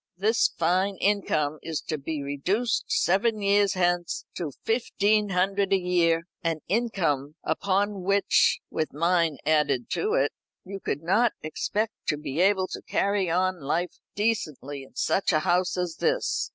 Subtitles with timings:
[0.17, 6.23] "This fine income is to be reduced seven years hence to fifteen hundred a year,
[6.43, 10.31] an income upon which with mine added to it
[10.65, 15.41] you could not expect to be able to carry on life decently in such a
[15.45, 16.49] house as this.